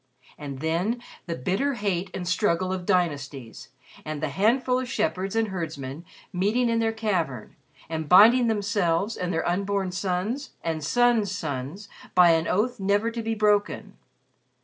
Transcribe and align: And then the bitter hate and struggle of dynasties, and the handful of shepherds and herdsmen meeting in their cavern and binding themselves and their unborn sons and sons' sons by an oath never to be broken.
And 0.35 0.61
then 0.61 0.99
the 1.27 1.35
bitter 1.35 1.75
hate 1.75 2.09
and 2.15 2.27
struggle 2.27 2.73
of 2.73 2.87
dynasties, 2.87 3.69
and 4.03 4.19
the 4.19 4.29
handful 4.29 4.79
of 4.79 4.89
shepherds 4.89 5.35
and 5.35 5.49
herdsmen 5.49 6.05
meeting 6.33 6.69
in 6.69 6.79
their 6.79 6.91
cavern 6.91 7.55
and 7.87 8.09
binding 8.09 8.47
themselves 8.47 9.15
and 9.15 9.31
their 9.31 9.47
unborn 9.47 9.91
sons 9.91 10.53
and 10.63 10.83
sons' 10.83 11.31
sons 11.31 11.87
by 12.15 12.31
an 12.31 12.47
oath 12.47 12.79
never 12.79 13.11
to 13.11 13.21
be 13.21 13.35
broken. 13.35 13.95